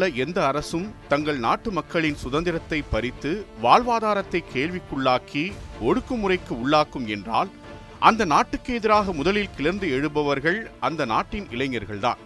[0.00, 3.30] உள்ள எந்த அரசும் தங்கள் நாட்டு மக்களின் சுதந்திரத்தை பறித்து
[3.62, 5.42] வாழ்வாதாரத்தை கேள்விக்குள்ளாக்கி
[5.88, 7.50] ஒடுக்குமுறைக்கு உள்ளாக்கும் என்றால்
[7.98, 12.22] அந்த நாட்டுக்கு எதிராக முதலில் கிளர்ந்து எழுபவர்கள் அந்த நாட்டின் இளைஞர்கள்தான்.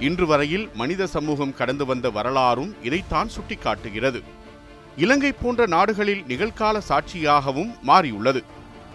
[0.00, 4.22] இன்று வரையில் மனித சமூகம் கடந்து வந்த வரலாறும் இதைத்தான் சுட்டிக்காட்டுகிறது.
[4.96, 8.42] இலங்கை போன்ற நாடுகளில் நிகழ்கால சாட்சியாகவும் மாறியுள்ளது.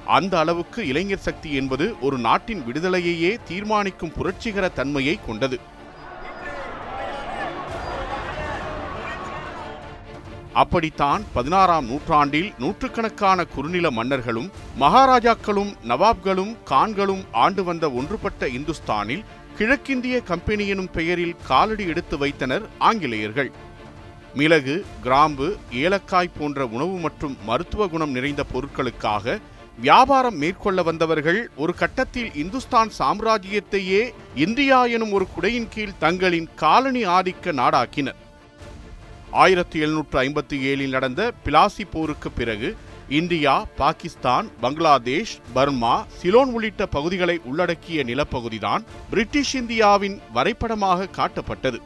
[0.05, 5.77] அந்த அளவுக்கு இளைஞர் சக்தி என்பது ஒரு நாட்டின் விடுதலையையே தீர்மானிக்கும் புரட்சிகர தன்மையை கொண்டது.
[10.61, 14.49] அப்படித்தான் பதினாறாம் நூற்றாண்டில் நூற்றுக்கணக்கான குறுநில மன்னர்களும்
[14.79, 19.23] மகாராஜாக்களும் நவாப்களும் கான்களும் ஆண்டு வந்த ஒன்றுபட்ட இந்துஸ்தானில்
[19.57, 23.51] கிழக்கிந்திய கம்பெனி எனும் பெயரில் காலடி எடுத்து வைத்தனர் ஆங்கிலேயர்கள்.
[24.33, 25.47] மிளகு கிராம்பு
[25.83, 29.37] ஏலக்காய் போன்ற உணவு மற்றும் மருத்துவ குணம் நிறைந்த பொருட்களுக்காக
[29.81, 34.01] வியாபாரம் மேற்கொள்ள வந்தவர்கள் ஒரு கட்டத்தில் இந்துஸ்தான் சாம்ராஜ்யத்தையே
[34.45, 38.19] இந்தியா எனும் ஒரு குடையின் கீழ் தங்களின் காலனி ஆதிக்க நாடாக்கினர்.
[39.31, 42.75] ஆயிரத்தி எழுநூற்று ஐம்பத்தி ஏழில் நடந்த பிலாசி போருக்கு பிறகு
[43.09, 51.79] இந்தியா பாகிஸ்தான் பங்களாதேஷ் பர்மா சிலோன் உள்ளிட்ட பகுதிகளை உள்ளடக்கிய நிலப்பகுதிதான் பிரிட்டிஷ் இந்தியாவின் வரைபடமாக காட்டப்பட்டது.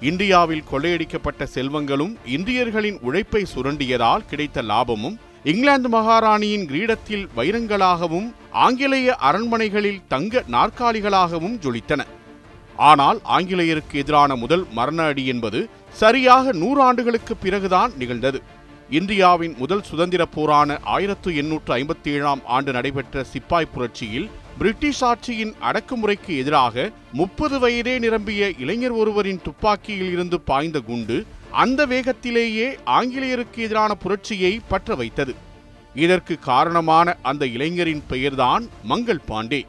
[0.00, 10.44] இந்தியாவில் கொள்ளையடிக்கப்பட்ட செல்வங்களும் இந்தியர்களின் உழைப்பை சுரண்டியதால் கிடைத்த லாபமும் இங்கிலாந்து மகாராணியின் கிரீடத்தில் வைரங்களாகவும் ஆங்கிலேய அரண்மனைகளில் தங்க
[10.50, 12.06] நாற்காலிகளாகவும் ஜொலித்தன.
[12.88, 15.60] ஆனால் ஆங்கிலேயருக்கு எதிரான முதல் மரண அடி என்பது
[16.02, 18.38] சரியாக நூறாண்டுகளுக்கு பிறகுதான் நிகழ்ந்தது.
[18.90, 24.28] இந்தியாவின் முதல் சுதந்திர போரான ஆயிரத்து எண்ணூற்று ஐம்பத்தி ஏழாம் ஆண்டு நடைபெற்ற சிப்பாய் புரட்சியில்
[24.58, 31.18] பிரிட்டிஷ் ஆட்சியின் அடக்குமுறைக்கு எதிராக முப்பது வயதே நிரம்பிய இளைஞர் ஒருவரின் துப்பாக்கியில் இருந்து பாய்ந்த குண்டு
[31.64, 35.34] அந்த வேகத்திலேயே ஆங்கிலேயருக்கு எதிரான புரட்சியை பற்ற வைத்தது.
[35.94, 39.62] இதற்கு காரணமான அந்த இளைஞரின் பெயர்தான் மங்கள் பாண்டே.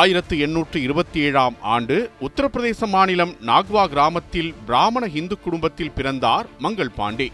[0.00, 7.26] ஆயிரத்து எண்ணூற்று இருபத்தி ஏழாம் ஆண்டு உத்தரப்பிரதேச மாநிலம் நாக்வா கிராமத்தில் பிராமண இந்து குடும்பத்தில் பிறந்தார் மங்கள் பாண்டே.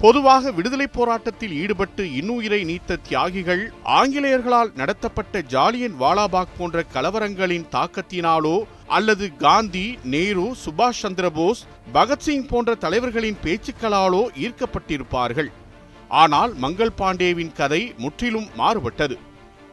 [0.00, 3.62] பொதுவாக விடுதலை போராட்டத்தில் ஈடுபட்டு இன்னுயிரை நீத்த தியாகிகள்
[3.98, 11.62] ஆங்கிலேயர்களால் நடத்தப்பட்ட ஜாலியன் வாலாபாக் போன்ற கலவரங்களின் தாக்கத்தினாலோ அல்லது காந்தி நேரு சுபாஷ் சந்திர போஸ்
[11.94, 15.52] பகத்சிங் போன்ற தலைவர்களின் பேச்சுக்களாலோ ஈர்க்கப்பட்டிருப்பார்கள்.
[16.08, 19.16] ஆனால் மங்கள் பாண்டேவின் கதை முற்றிலும் மாறுபட்டது.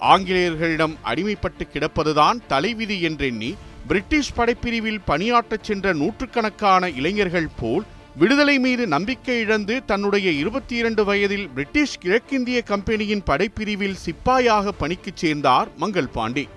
[0.01, 3.55] ஆங்கிலேயர்களிடம் அடிமைப்பட்டு கிடப்பதுதான் தலைவிதி என்றெண்ணி
[3.87, 7.83] பிரிட்டிஷ் படைப்பிரிவில் பணியாற்றச் சென்ற நூற்றுக்கணக்கான இளைஞர்கள் போல்
[8.15, 15.67] விடுதலை மீது நம்பிக்கை இழந்து தன்னுடைய இருபத்தி இரண்டு வயதில் பிரிட்டிஷ் கிழக்கிந்திய கம்பெனியின் படைப்பிரிவில் சிப்பாயாக பணிக்குச் சேர்ந்தார்
[15.77, 16.47] மங்கள் பாண்டே.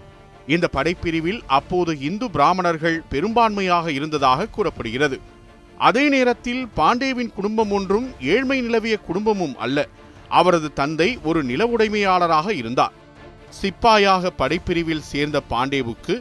[0.46, 5.20] இந்த படைப்பிரிவில் அப்போது இந்து பிராமணர்கள் பெரும்பான்மையாக இருந்ததாக கூறப்படுகிறது.
[5.78, 9.88] அதே நேரத்தில் பாண்டேவின் குடும்பம் ஒன்றும் ஏழ்மை நிலவிய குடும்பமும் அல்ல.
[10.28, 13.02] அவரது தந்தை ஒரு நில உடைமையாளராக இருந்தார்.
[13.60, 16.14] சிப்பாயாக படைப்பிரிவில் சேர்ந்த பாண்டேவுக்கு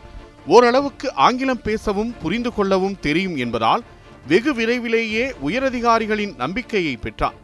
[0.47, 3.83] ஓரளவுக்கு ஆங்கிலம் பேசவும் புரிந்து கொள்ளவும் தெரியும் என்பதால்
[4.27, 7.39] வெகு விரைவிலேயே உயரதிகாரிகளின் நம்பிக்கையை பெற்றார்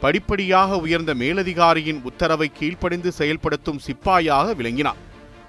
[0.00, 5.00] படிப்படியாக உயர்ந்த மேலதிகாரியின் உத்தரவை கீழ்ப்படிந்து செயல்படுத்தும் சிப்பாயாக விளங்கினார்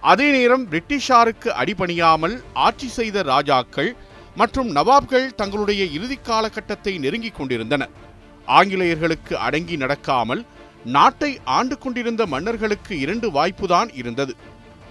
[0.04, 3.92] அதே நேரம் பிரிட்டிஷாருக்கு அடிபணியாமல் ஆட்சி செய்த ராஜாக்கள்
[4.36, 7.94] மற்றும் நவாப்கள் தங்களுடைய இறுதி காலகட்டத்தை நெருங்கிக் கொண்டிருந்தனர்
[8.48, 10.42] ஆங்கிலேயர்களுக்கு அடங்கி நடக்காமல்
[10.86, 14.36] நாட்டை ஆண்டு கொண்டிருந்த மன்னர்களுக்கு இரண்டு வாய்ப்புதான் இருந்தது.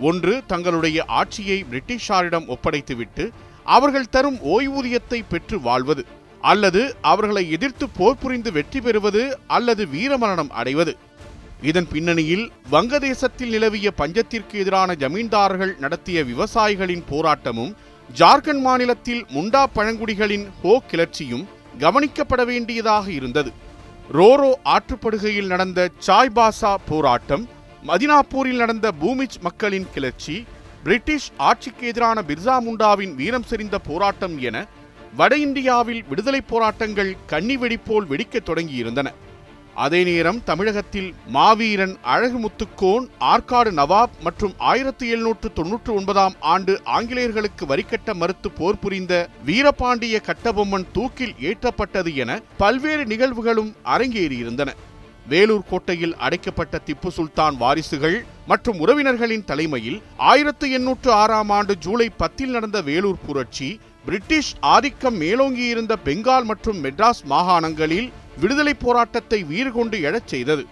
[0.01, 3.31] ஒன்று தங்களுடைய ஆட்சியை பிரிட்டிஷாரிடம் ஒப்படைத்துவிட்டு
[3.65, 6.05] அவர்கள் தரும் ஓய்வூதியத்தை பெற்று வாழ்வது
[6.41, 10.97] அல்லது அவர்களை எதிர்த்து போர் புரிந்து வெற்றி பெறுவது அல்லது வீரமரணம் அடைவது.
[11.63, 17.75] இதன் பின்னணியில் வங்கதேசத்தில் நிலவிய பஞ்சத்திற்கு எதிரான ஜமீன்தார்கள் நடத்திய விவசாயிகளின் போராட்டமும்
[18.19, 23.69] ஜார்க்கண்ட் மாநிலத்தில் முண்டா பழங்குடிகளின் ஹோ கிளர்ச்சியும் கவனிக்கப்பட வேண்டியதாக இருந்தது.
[24.17, 27.45] ரோரோ ஆற்றுப்படுகையில் நடந்த சாய்பாசா போராட்டம்
[27.85, 30.37] மதினாப்பூரில் நடந்த பூமிஜ் மக்களின் கிளர்ச்சி
[30.85, 34.65] பிரிட்டிஷ் ஆட்சிக்கு எதிரான பிர்சா முண்டாவின் வீரம் செறிந்த போராட்டம் என
[35.17, 39.09] வட இந்தியாவில் விடுதலை போராட்டங்கள் கன்னி வெடிப்போல் வெடிக்கத் தொடங்கியிருந்தன.
[39.75, 48.15] அதே நேரம் தமிழகத்தில் மாவீரன் அழகுமுத்துக்கோன் ஆற்காடு நவாப் மற்றும் ஆயிரத்தி எழுநூற்று தொன்னூற்று ஒன்பதாம் ஆண்டு ஆங்கிலேயர்களுக்கு வரிக்கட்ட
[48.15, 54.75] மறுத்து போர் புரிந்த வீரபாண்டிய கட்டபொம்மன் தூக்கில் ஏற்றப்பட்டது என பல்வேறு நிகழ்வுகளும் அரங்கேறியிருந்தன.
[55.27, 62.51] வேலூர் கோட்டையில் அடைக்கப்பட்ட திப்பு சுல்தான் வாரிசுகள் மற்றும் உறவினர்களின் தலைமையில் ஆயிரத்து எண்ணூற்று ஆறாம் ஆண்டு ஜூலை பத்தில்
[62.51, 70.67] நடந்த வேலூர் புரட்சி பிரிட்டிஷ் ஆதிக்கம் மேலோங்கியிருந்த பெங்கால் மற்றும் மெட்ராஸ் மாகாணங்களில் விடுதலை போராட்டத்தை வீறுகொண்டு எழச் செய்தது.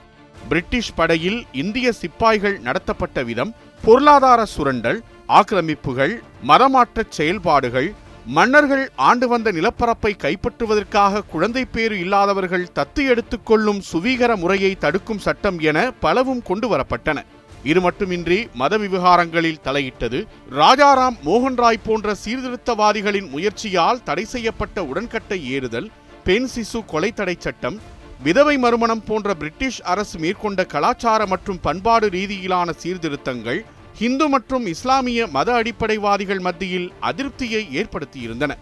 [0.49, 6.15] பிரிட்டிஷ் படையில் இந்திய சிப்பாய்கள் நடத்தப்பட்ட விதம் பொருளாதார சுரண்டல் ஆக்கிரமிப்புகள்
[6.49, 7.95] மதமாற்ற செயல்பாடுகள்
[8.27, 15.91] மன்னர்கள் ஆண்டு வந்த நிலப்பரப்பை கைப்பற்றுவதற்காக குழந்தை பேறு இல்லாதவர்கள் தத்து எடுத்துக்கொள்ளும் சுவீகர முறையை தடுக்கும் சட்டம் என
[15.91, 17.25] பலவும் கொண்டு வரப்பட்டன.
[17.65, 25.91] இது மட்டுமின்றி மத விவகாரங்களில் தலையிட்டது ராஜாராம் மோகன் ராய் போன்ற சீர்திருத்தவாதிகளின் முயற்சியால் தடை செய்யப்பட்ட உடன்கட்டை ஏறுதல்
[26.29, 27.77] பெண் சிசு கொலை தடை சட்டம்
[28.25, 33.61] விதவை மறுமணம் போன்ற பிரிட்டிஷ் அரசு மேற்கொண்ட கலாச்சார மற்றும் பண்பாடு ரீதியிலான சீர்திருத்தங்கள்
[33.99, 38.55] இந்து மற்றும் இஸ்லாமிய மத அடிப்படைவாதிகள் மத்தியில் அதிருப்தியை ஏற்படுத்தியிருந்தன.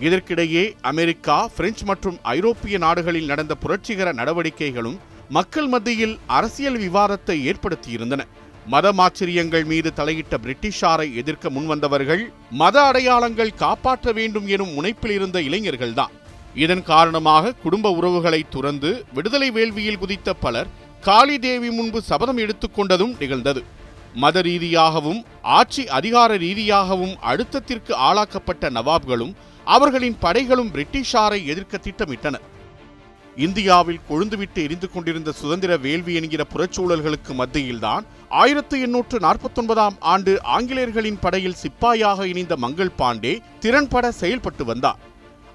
[0.00, 8.24] இதற்கிடையே அமெரிக்கா பிரெஞ்சு மற்றும் ஐரோப்பிய நாடுகளில் நடந்த புரட்சிகர நடவடிக்கைகளும் மக்கள் மத்தியில் அரசியல் விவாதத்தை ஏற்படுத்தியிருந்தன.
[8.70, 12.24] மதமாச்சரியங்கள் மீது தலையிட்ட பிரிட்டிஷாரை எதிர்க்க முன்வந்தவர்கள்
[12.62, 16.14] மத அடையாளங்கள் காப்பாற்ற வேண்டும் எனும் முனைப்பில் இருந்த இளைஞர்கள்தான்.
[16.54, 20.70] இதன் காரணமாக குடும்ப உறவுகளை துறந்து விடுதலை வேள்வியில் குதித்த பலர்
[21.00, 23.62] காளி தேவி முன்பு சபதம் எடுத்துக்கொண்டதும் நிகழ்ந்தது.
[24.14, 32.46] மத ரீதியாகவும் ஆட்சி அதிகார ரீதியாகவும் அழுத்தத்திற்கு ஆளாக்கப்பட்ட நவாப்களும் அவர்களின் படைகளும் பிரிட்டிஷாரை எதிர்க்க திட்டமிட்டனர்
[33.36, 41.60] இந்தியாவில் கொழுந்துவிட்டு எரிந்து கொண்டிருந்த சுதந்திர வேள்வி என்கிற புறச்சூழல்களுக்கு மத்தியில்தான் ஆயிரத்து எண்ணூற்று நாற்பத்தொன்பதாம் ஆண்டு ஆங்கிலேயர்களின் படையில்
[41.62, 45.00] சிப்பாயாக இணைந்த மங்கள் பாண்டே திறன்பட செயல்பட்டு வந்தார்.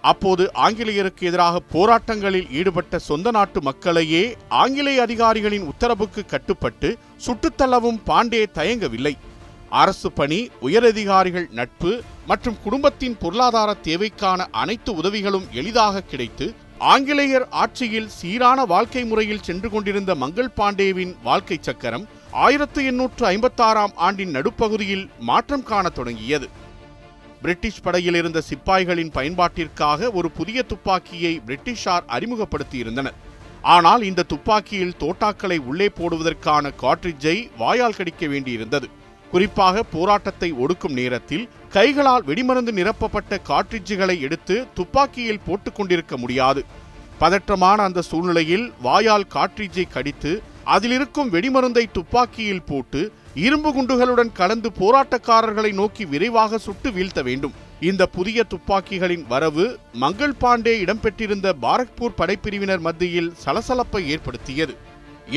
[0.10, 4.24] அப்போது ஆங்கிலேயருக்கு எதிராக போராட்டங்களில் ஈடுபட்ட சொந்த நாட்டு மக்களையே
[4.62, 6.90] ஆங்கிலேய அதிகாரிகளின் உத்தரவுக்கு கட்டுப்பட்டு
[7.26, 9.14] சுட்டுத்தள்ளவும் பாண்டே தயங்கவில்லை.
[9.82, 11.92] அரசு பணி உயரதிகாரிகள் நட்பு
[12.30, 16.48] மற்றும் குடும்பத்தின் பொருளாதார தேவைக்கான அனைத்து உதவிகளும் எளிதாக கிடைத்து
[16.92, 22.06] ஆங்கிலேயர் ஆட்சியில் சீரான வாழ்க்கை முறையில் சென்று கொண்டிருந்த மங்கள் பாண்டேவின் வாழ்க்கை சக்கரம்
[22.46, 26.48] ஆயிரத்து எண்ணூற்று ஐம்பத்தாறாம் ஆண்டின் நடுப்பகுதியில் மாற்றம் காணத் தொடங்கியது.
[27.42, 33.18] பிரிட்டிஷ் படையில் இருந்த சிப்பாய்களின் பயன்பாட்டிற்காக ஒரு புதிய துப்பாக்கியை பிரிட்டிஷார் அறிமுகப்படுத்தியிருந்தனர்.
[33.62, 38.90] ஆனால் இந்த துப்பாக்கியில் தோட்டாக்களை உள்ளே போடுவதற்கான காட்ரிட்ஜை வாயால் கடிக்க வேண்டியிருந்தது.
[39.32, 46.66] குறிப்பாக போராட்டத்தை ஒடுக்கும் நேரத்தில் கைகளால் வெடிமருந்து நிரப்பப்பட்ட காட்ரிட்ஜுகளை எடுத்து துப்பாக்கியில் போட்டுக்கொண்டிருக்க முடியாது.
[47.20, 53.02] பதற்றமான அந்த சூழ்நிலையில் வாயால் காட்ரிட்ஜை கடித்து அதிலிருக்கும் வெடிமருந்தை துப்பாக்கியில் போட்டு
[53.44, 57.56] இரும்பு குண்டுகளுடன் கலந்து போராட்டக்காரர்களை நோக்கி விரைவாக சுட்டு வீழ்த்த வேண்டும்.
[57.90, 59.66] இந்த புதிய துப்பாக்கிகளின் வரவு
[60.04, 64.76] மங்கள் பாண்டே இடம்பெற்றிருந்த பாரக்பூர் படைப்பிரிவினர் மத்தியில் சலசலப்பை ஏற்படுத்தியது.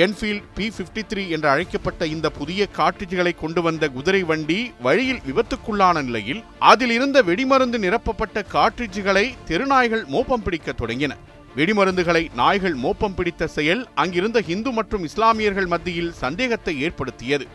[0.04, 6.02] என்ஃபீல்ட் பி பிப்டி த்ரீ என்று அழைக்கப்பட்ட இந்த புதிய காட்டுகளை கொண்டு வந்த குதிரை வண்டி வழியில் விபத்துக்குள்ளான
[6.02, 11.14] நிலையில் அதில் இருந்த வெடிமருந்து நிரப்பப்பட்ட காட்ரிட்ஜுகளை தெருநாய்கள் மோப்பம் பிடிக்க தொடங்கின.
[11.56, 17.46] வெடிமருந்துகளை நாய்கள் மோப்பம் பிடித்த செயல் அங்கிருந்த இந்து மற்றும் இஸ்லாமியர்கள் மத்தியில் சந்தேகத்தை ஏற்படுத்தியது.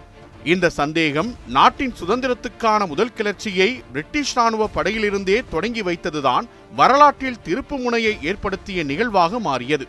[0.51, 6.45] இந்த சந்தேகம் நாட்டின் சுதந்திரத்துக்கான முதல் கிளர்ச்சியை பிரிட்டிஷ் ராணுவ படையிலிருந்தே தொடங்கி வைத்ததுதான்
[6.75, 9.87] வரலாற்றில் திருப்பு முனையை ஏற்படுத்திய நிகழ்வாக மாறியது.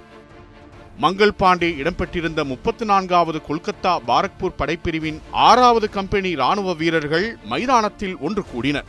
[0.98, 8.84] மங்கள் பாண்டே இடம்பெற்றிருந்த முப்பத்தி நான்காவது கொல்கத்தா பாரக்பூர் படைப்பிரிவின் ஆறாவது கம்பெனி ராணுவ வீரர்கள் மைதானத்தில் ஒன்று கூடினர்.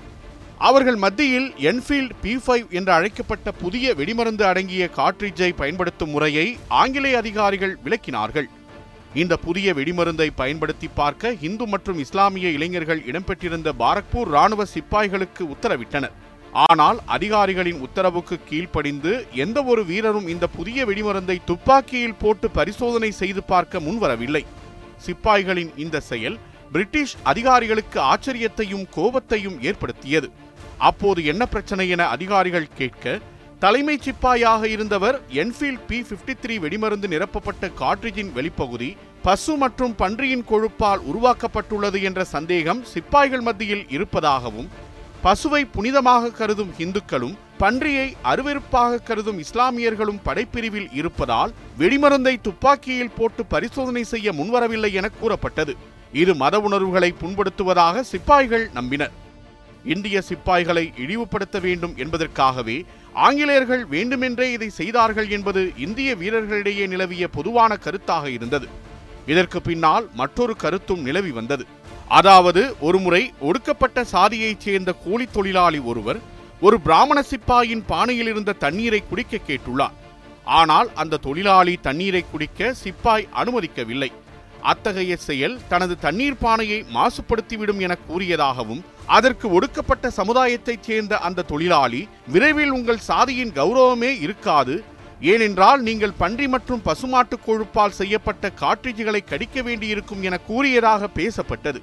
[0.58, 7.78] அவர்கள் மத்தியில் என்ஃபீல்ட் பி ஃபைவ் என்று அழைக்கப்பட்ட புதிய வெடிமருந்து அடங்கிய காட்ரிட்ஜை பயன்படுத்தும் முறையை ஆங்கிலேய அதிகாரிகள்
[7.84, 8.50] விளக்கினார்கள்.
[9.22, 16.16] இந்த புதிய வெடிமருந்தை பயன்படுத்தி பார்க்க இந்து மற்றும் இஸ்லாமிய இளைஞர்கள் இடம்பெற்றிருந்த பாரக்பூர் ராணுவ சிப்பாய்களுக்கு உத்தரவிட்டனர்.
[16.70, 19.12] ஆனால் அதிகாரிகளின் உத்தரவுக்கு கீழ்ப்படிந்து
[19.44, 24.44] எந்த ஒரு வீரரும் இந்த புதிய வெடிமருந்தை துப்பாக்கியில் போட்டு பரிசோதனை செய்து பார்க்க முன்வரவில்லை.
[25.06, 26.38] சிப்பாய்களின் இந்த செயல்
[26.74, 30.30] பிரிட்டிஷ் அதிகாரிகளுக்கு ஆச்சரியத்தையும் கோபத்தையும் ஏற்படுத்தியது.
[30.90, 33.20] அப்போது என்ன பிரச்சனை என அதிகாரிகள் கேட்க
[33.60, 38.90] தலைமை சிப்பாயாக இருந்தவர் என்ஃபீல்ட் பி பிப்டி த்ரீ வெடிமருந்து நிரப்பப்பட்ட காட்ரிஜின் வெளிப்பகுதி
[39.22, 44.68] பசு மற்றும் பன்றியின் கொழுப்பால் உருவாக்கப்பட்டுள்ளது என்ற சந்தேகம் சிப்பாய்கள் மத்தியில் இருப்பதாகவும்
[45.24, 54.32] பசுவை புனிதமாக கருதும் இந்துக்களும் பன்றியை அருவெருப்பாக கருதும் இஸ்லாமியர்களும் படைப்பிரிவில் இருப்பதால் வெடிமருந்தை துப்பாக்கியில் போட்டு பரிசோதனை செய்ய
[54.32, 55.76] முன்வரவில்லை என கூறப்பட்டது.
[56.12, 59.16] இது மத உணர்வுகளை புண்படுத்துவதாக சிப்பாய்கள் நம்பினர்.
[59.94, 62.78] இந்திய சிப்பாய்களை இழிவுபடுத்த வேண்டும் என்பதற்காகவே
[63.16, 68.68] ஆங்கிலேயர்கள் வேண்டுமென்றே இதை செய்தார்கள் என்பது இந்திய வீரர்களிடையே நிலவிய பொதுவான கருத்தாக இருந்தது.
[69.26, 71.66] இதற்கு பின்னால் மற்றொரு கருத்தும் நிலவி வந்தது.
[72.08, 76.20] அதாவது ஒருமுறை ஒடுக்கப்பட்ட சாதியைச் சேர்ந்த கூலி தொழிலாளி ஒருவர்
[76.62, 79.96] ஒரு பிராமண சிப்பாயின் பானையில் இருந்த தண்ணீரை குடிக்க கேட்டுள்ளார்.
[80.44, 84.12] ஆனால் அந்த தொழிலாளி தண்ணீரை குடிக்க சிப்பாய் அனுமதிக்கவில்லை.
[84.62, 92.70] அத்தகைய செயல் தனது தண்ணீர் பானையை மாசுபடுத்திவிடும் என கூறியதாகவும் அதற்கு ஒடுக்கப்பட்ட சமுதாயத்தைச் சேர்ந்த அந்த தொழிலாளி விரைவில்
[92.70, 94.84] உங்கள் சாதியின் கௌரவமே இருக்காது.
[95.20, 101.82] ஏனென்றால் நீங்கள் பன்றி மற்றும் பசுமாட்டு கொழுப்பால் செய்யப்பட்ட காட்ரிஜுகளை கடிக்க வேண்டியிருக்கும் என கூறியதாக பேசப்பட்டது.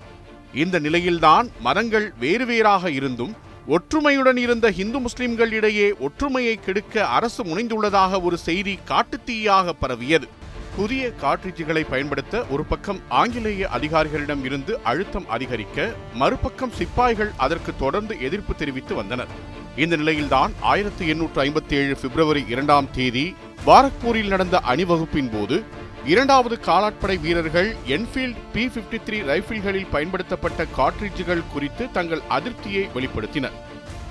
[0.54, 3.34] இந்த நிலையில்தான் மதங்கள் வேறு வேறாக இருந்தும்
[3.68, 10.28] ஒற்றுமையுடன் இருந்த இந்து முஸ்லிம்கள் இடையே ஒற்றுமையை கெடுக்க அரசு முனைந்துள்ளதாக ஒரு செய்தி காட்டுத்தீயாக பரவியது.
[10.76, 18.54] புதிய காட்ரிட்ஜுகளை பயன்படுத்த ஒரு பக்கம் ஆங்கிலேய அதிகாரிகளிடம் இருந்து அழுத்தம் அதிகரிக்க மறுபக்கம் சிப்பாய்கள் அதற்கு தொடர்ந்து எதிர்ப்பு
[18.54, 19.32] தெரிவித்து வந்தனர்.
[19.76, 23.34] இந்த நிலையில்தான் ஆயிரத்தி எண்ணூற்று ஐம்பத்தி ஏழு பிப்ரவரி இரண்டாம் தேதி
[23.66, 25.62] பாரக்பூரில் நடந்த அணிவகுப்பின் போது
[26.04, 33.58] இரண்டாவது காலாட்படை வீரர்கள் என்ஃபீல்ட் பி பிப்டி த்ரீ ரைபிள்களில் பயன்படுத்தப்பட்ட காட்ரிட்ஜுகள் குறித்து தங்கள் அதிருப்தியை வெளிப்படுத்தினர்.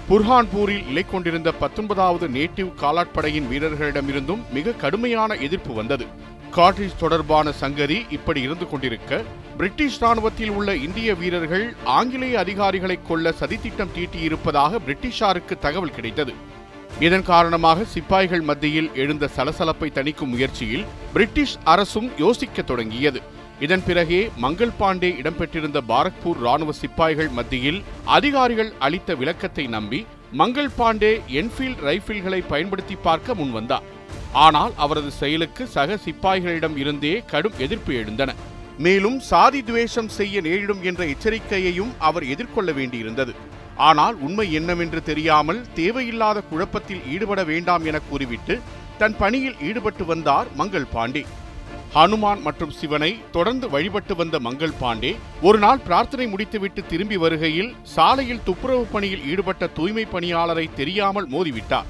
[0.10, 6.06] புர்ஹான்பூரில் நிலை கொண்டிருந்த பத்தொன்பதாவது நேட்டிவ் காலாட்படையின் வீரர்களிடமிருந்தும் மிக கடுமையான எதிர்ப்பு வந்தது.
[6.58, 9.24] காட்ரிஜ் தொடர்பான சங்கதி இப்படி இருந்து கொண்டிருக்க
[9.58, 16.34] பிரிட்டிஷ் ராணுவத்தில் உள்ள இந்திய வீரர்கள் ஆங்கிலேய அதிகாரிகளை கொல்ல சதித்திட்டம் தீட்டியிருப்பதாக பிரிட்டிஷாருக்கு தகவல் கிடைத்தது.
[17.00, 23.22] இதன் காரணமாக சிப்பாய்கள் மத்தியில் எழுந்த சலசலப்பை தணிக்கும் முயற்சியில் பிரிட்டிஷ் அரசும் யோசிக்க தொடங்கியது.
[23.60, 27.82] இதன் பிறகே மங்கள் பாண்டே இடம்பெற்றிருந்த பாரக்பூர் ராணுவ சிப்பாய்கள் மத்தியில்
[28.18, 33.88] அதிகாரிகள் அளித்த விளக்கத்தை நம்பி மங்கள் பாண்டே என்ஃபீல்ட் ரைபிள்களை பயன்படுத்தி பார்க்க முன்வந்தார்
[34.34, 38.34] ஆனால் அவரது செயலுக்கு சக சிப்பாய்களிடம் இருந்தே கடும் எதிர்ப்பு எழுந்தன.
[38.78, 43.34] மேலும் சாதி துவேஷம் செய்ய நேரிடும் என்ற எச்சரிக்கையையும் அவர் எதிர்கொள்ள வேண்டியிருந்தது.
[43.76, 48.60] ஆனால் உண்மை என்னவென்று தெரியாமல் தேவையில்லாத குழப்பத்தில் ஈடுபட வேண்டாம் என கூறிவிட்டு
[48.98, 51.24] தன் பணியில் ஈடுபட்டு வந்தார் மங்கள் பாண்டே.
[51.94, 58.44] ஹனுமான் மற்றும் சிவனை தொடர்ந்து வழிபட்டு வந்த மங்கள் பாண்டே ஒரு நாள் பிரார்த்தனை முடித்துவிட்டு திரும்பி வருகையில் சாலையில்
[58.44, 61.90] துப்புரவு பணியில் ஈடுபட்ட தூய்மை பணியாளரை தெரியாமல் மோதிவிட்டார்.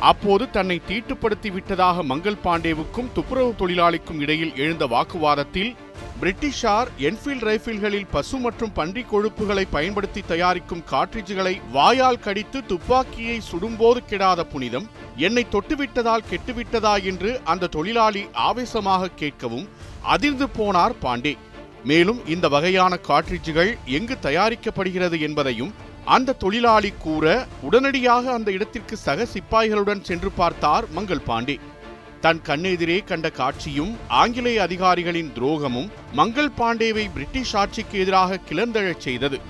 [0.00, 5.76] அப்போது தன்னை தீட்டுப்படுத்தி விட்டதாக மங்கள் பாண்டேவுக்கும் துப்புரவு தொழிலாளிக்கும் இடையில் எழுந்த வாக்குவாதத்தில்
[6.20, 14.44] பிரிட்டிஷார் என்ஃபீல்ட் ரைபிள்களில் பசு மற்றும் பன்றி கொழுப்புகளை பயன்படுத்தி தயாரிக்கும் காட்ரிட்ஜுகளை வாயால் கடித்து துப்பாக்கியை சுடும்போது கெடாத
[14.44, 19.68] புனிதம் என்னை தொட்டுவிட்டதால் கெட்டுவிட்டதா என்று அந்த தொழிலாளி ஆவேசமாக கேட்கவும்
[20.02, 21.36] அதிர்ந்து போனார் பாண்டே.
[21.84, 25.74] மேலும் இந்த வகையான காட்ரிட்ஜுகள் எங்கு தயாரிக்கப்படுகிறது என்பதையும்
[26.14, 27.24] அந்த தொழிலாளி கூற
[27.66, 31.56] உடனடியாக அந்த இடத்திற்கு சக சிப்பாய்களுடன் சென்று பார்த்தார் மங்கள் பாண்டே.
[32.20, 39.40] தன் கண்ணெதிரே கண்ட காட்சியும் ஆங்கிலேய அதிகாரிகளின் துரோகமும் மங்கள் பாண்டேவை பிரிட்டிஷ் ஆட்சிக்கு எதிராக கிளர்ந்தெழச் செய்தது.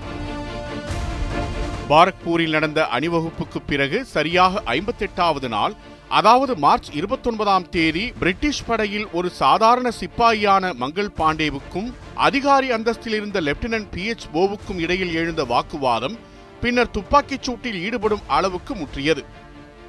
[1.91, 5.75] பாரக்பூரில் நடந்த அணிவகுப்புக்கு பிறகு சரியாக ஐம்பத்தெட்டாவது நாள்
[6.19, 11.89] அதாவது மார்ச் இருபத்தொன்பதாம் தேதி பிரிட்டிஷ் படையில் ஒரு சாதாரண சிப்பாயியான மங்கள் பாண்டேவுக்கும்
[12.27, 16.17] அதிகாரி அந்தஸ்தில் இருந்த லெப்டினன்ட் பி எச் போவுக்கும் இடையில் எழுந்த வாக்குவாதம்
[16.61, 19.25] பின்னர் துப்பாக்கிச் சூட்டில் ஈடுபடும் அளவுக்கு முற்றியது.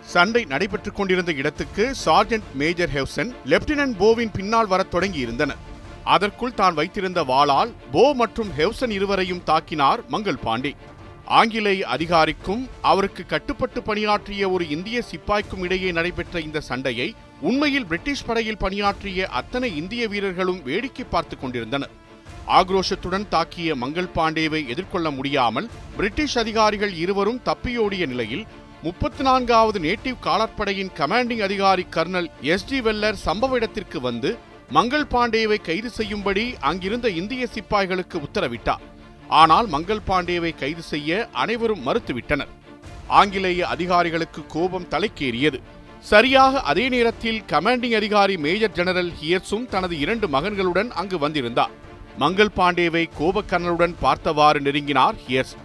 [0.00, 5.56] சண்டை நடைபெற்றுக் கொண்டிருந்த இடத்துக்கு சார்ஜென்ட் மேஜர் ஹெவ்சன் லெப்டினன்ட் போவின் பின்னால் வரத் தொடங்கியிருந்தனர்.
[6.04, 10.74] அதற்குள் தான் வைத்திருந்த வாளால் போ மற்றும் ஹெவ்சன் இருவரையும் தாக்கினார் மங்கள் பாண்டே.
[11.24, 18.56] ஆங்கிலேய அதிகாரிக்கும் அவருக்கு கட்டுப்பட்டு பணியாற்றிய ஒரு இந்திய சிப்பாய்க்கும் இடையே நடைபெற்ற இந்த சண்டையை உண்மையில் பிரிட்டிஷ் படையில்
[18.56, 21.99] பணியாற்றிய அத்தனை இந்திய வீரர்களும் வேடிக்கை பார்த்துக் கொண்டிருந்தனர்.
[22.58, 28.44] ஆக்ரோஷத்துடன் தாக்கிய மங்கள் பாண்டேவை எதிர்கொள்ள முடியாமல் பிரிட்டிஷ் அதிகாரிகள் இருவரும் தப்பியோடிய நிலையில்
[28.82, 34.30] முப்பத்தி நான்காவது நேட்டிவ் காலாட்படையின் கமாண்டிங் அதிகாரி கர்னல் எஸ் டி வெல்லர் சம்பவ இடத்திற்கு வந்து
[34.76, 38.84] மங்கள் பாண்டேவை கைது செய்யும்படி அங்கிருந்த இந்திய சிப்பாய்களுக்கு உத்தரவிட்டார்.
[39.40, 42.54] ஆனால் மங்கள் பாண்டேவை கைது செய்ய அனைவரும் மறுத்துவிட்டனர்.
[43.20, 45.60] ஆங்கிலேய அதிகாரிகளுக்கு கோபம் தலைக்கேறியது.
[46.10, 51.74] சரியாக அதே நேரத்தில் கமாண்டிங் அதிகாரி மேஜர் ஜெனரல் ஹியர்ஸும் தனது இரண்டு மகன்களுடன் அங்கு வந்திருந்தார்.
[52.18, 55.56] மங்கள் பாண்டேவை கோபக்கர்னலுடன் பார்த்தவாறு நெருங்கினார் ஹியர்ஸ்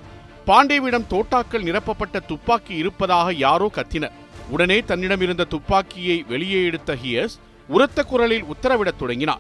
[0.48, 4.12] பாண்டேவிடம் தோட்டாக்கள் நிரப்பப்பட்ட துப்பாக்கி இருப்பதாக யாரோ கத்தினர்.
[4.50, 9.40] உடனே தன்னிடம் இருந்த துப்பாக்கியை வெளியே எடுத்த ஹியர்ஸ் உரத்த குரலில் உத்தரவிடத் தொடங்கினார்.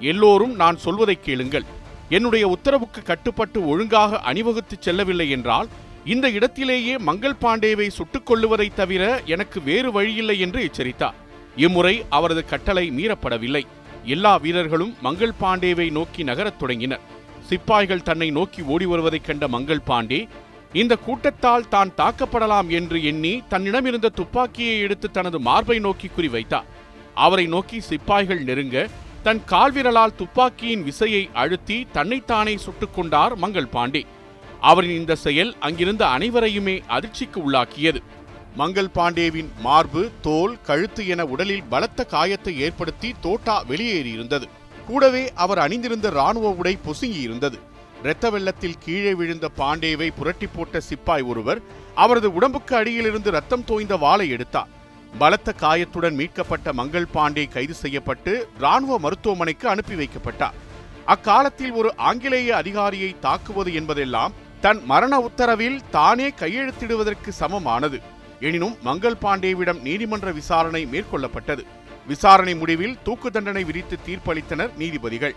[0.00, 1.64] எல்லோரும் நான் சொல்வதை கேளுங்கள்.
[2.08, 5.68] என்னுடைய உத்தரவுக்கு கட்டுப்பட்டு ஒழுங்காக அணிவகுத்து செல்லவில்லை என்றால்
[6.04, 11.14] இந்த இடத்திலேயே மங்கள் பாண்டேவை சுட்டுக் கொள்ளுவதைத் தவிர எனக்கு வேறு வழியில்லை என்று எச்சரித்தார்.
[11.56, 13.62] இம்முறை அவரது கட்டளை மீறப்படவில்லை.
[14.06, 17.00] எல்லா வீரர்களும் மங்கள் பாண்டேவை நோக்கி நகரத் தொடங்கினர்.
[17.46, 20.28] சிப்பாய்கள் தன்னை நோக்கி ஓடி வருவதைக் கண்ட மங்கள் பாண்டே
[20.72, 26.64] இந்த கூட்டத்தால் தான் தாக்கப்படலாம் என்று எண்ணி தன்னிடமிருந்த துப்பாக்கியை எடுத்து தனது மார்பை நோக்கி குறிவைத்தார்
[27.14, 28.88] அவரை நோக்கி சிப்பாய்கள் நெருங்க
[29.22, 34.02] தன் கால்விரலால் துப்பாக்கியின் விசையை அழுத்தி தன்னைத்தானே சுட்டுக் கொண்டார் மங்கள் பாண்டே.
[34.60, 38.02] அவரின் இந்த செயல் அங்கிருந்த அனைவரையுமே அதிர்ச்சிக்கு உள்ளாக்கியது.
[38.60, 44.46] மங்கள் பாண்டேவின் மார்பு தோல் கழுத்து என உடலில் பலத்த காயத்தை ஏற்படுத்தி தோட்டா வெளியேறியிருந்தது.
[44.86, 47.58] கூடவே அவர் அணிந்திருந்த ராணுவ உடை பொசுங்கியிருந்தது.
[48.02, 51.60] இரத்த வெள்ளத்தில் கீழே விழுந்த பாண்டேவை புரட்டி போட்ட சிப்பாய் ஒருவர்
[51.94, 54.72] அவரது உடம்புக்கு அடியிலிருந்து ரத்தம் தோய்ந்த வாளை எடுத்தார்.
[55.18, 60.56] பலத்த காயத்துடன் மீட்கப்பட்ட மங்கள் பாண்டே கைது செய்யப்பட்டு ராணுவ மருத்துவமனைக்கு அனுப்பி வைக்கப்பட்டார்.
[61.04, 68.14] அக்காலத்தில் ஒரு ஆங்கிலேய அதிகாரியை தாக்குவது என்பதெல்லாம் தன் மரண உத்தரவில் தானே கையெழுத்திடுவதற்கு சமமானது.
[68.40, 71.64] எனினும் மங்கள் பாண்டேவிடம் நீதிமன்ற விசாரணை மேற்கொள்ளப்பட்டது.
[72.06, 75.34] விசாரணை முடிவில் தூக்கு தண்டனை விதித்து தீர்ப்பளித்தனர் நீதிபதிகள்.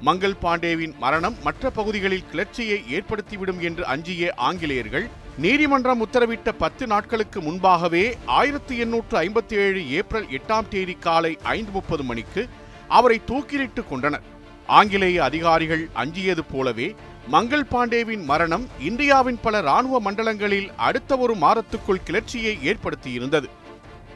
[0.00, 5.06] மங்கள் பாண்டேவின் மரணம் மற்ற பகுதிகளில் கிளர்ச்சியை ஏற்படுத்திவிடும் என்று அஞ்சிய ஆங்கிலேயர்கள்
[5.38, 12.02] நீதிமன்றம் உத்தரவிட்ட பத்து நாட்களுக்கு முன்பாகவே ஆயிரத்தி எண்ணூற்று ஐம்பத்தி ஏழு ஏப்ரல் எட்டாம் தேதி காலை ஐந்து முப்பது
[12.02, 12.48] மணிக்கு
[12.88, 14.26] அவரை தூக்கிலிட்டு கொண்டனர்
[14.66, 16.94] ஆங்கிலேய அதிகாரிகள் அஞ்சியது போலவே
[17.32, 23.48] மங்கள் பாண்டேவின் மரணம் இந்தியாவின் பல ராணுவ மண்டலங்களில் அடுத்த ஒரு மாதத்துக்குள் கிளர்ச்சியை ஏற்படுத்தியிருந்தது.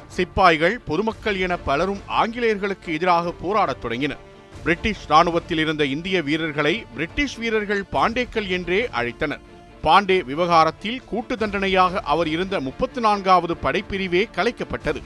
[0.08, 4.22] சிப்பாய்கள் பொதுமக்கள் என பலரும் ஆங்கிலேயர்களுக்கு எதிராக போராடத் தொடங்கினர்.
[4.62, 9.44] பிரிட்டிஷ் ராணுவத்தில் இருந்த இந்திய வீரர்களை பிரிட்டிஷ் வீரர்கள் பாண்டேக்கள் என்றே அழைத்தனர்.
[9.82, 15.02] பாண்டே விவகாரத்தில் கூட்டு தண்டனையாக அவர் இருந்த முப்பத்தி நான்காவது படைப்பிரிவே கலைக்கப்பட்டது.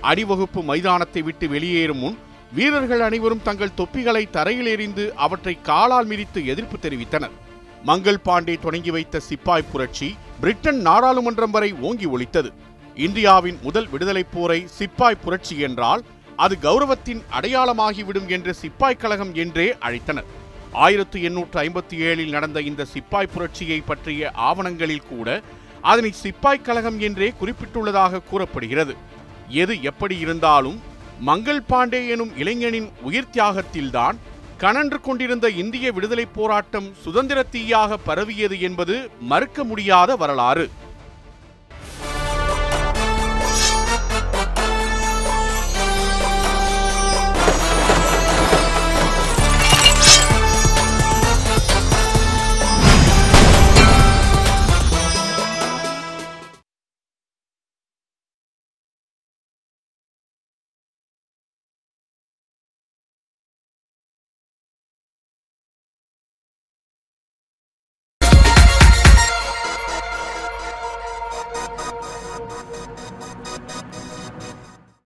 [0.00, 2.18] அணிவகுப்பு மைதானத்தை விட்டு வெளியேறும் முன்
[2.52, 7.36] வீரர்கள் அனைவரும் தங்கள் தொப்பிகளை தரையில் எறிந்து அவற்றை காலால் மிதித்து எதிர்ப்பு தெரிவித்தனர்.
[7.84, 12.52] மங்கள் பாண்டே தொடங்கி வைத்த சிப்பாய் புரட்சி பிரிட்டன் நாடாளுமன்றம் வரை ஓங்கி ஒலித்தது
[12.94, 16.02] இந்தியாவின் முதல் விடுதலைப் போரை சிப்பாய் புரட்சி என்றால்
[16.36, 20.28] அது கௌரவத்தின் அடையாளமாகிவிடும் என்று சிப்பாய் கழகம் என்றே அழைத்தனர்.
[20.72, 25.42] ஆயிரத்தி எண்ணூற்று ஐம்பத்தி ஏழில் நடந்த இந்த சிப்பாய் புரட்சியை பற்றிய ஆவணங்களில் கூட
[25.80, 28.96] அதனை சிப்பாய் கழகம் என்றே குறிப்பிட்டுள்ளதாக கூறப்படுகிறது.
[29.48, 30.80] எது எப்படி இருந்தாலும்
[31.20, 34.16] மங்கள் பாண்டே எனும் இளைஞனின் உயிர் தியாகத்தில்தான்
[34.62, 40.70] கனன்று கொண்டிருந்த இந்திய விடுதலைப் போராட்டம் சுதந்திர தீயாக பரவியது என்பது மறுக்க முடியாத வரலாறு.